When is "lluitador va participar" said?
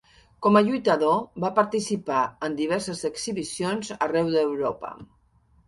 0.67-2.23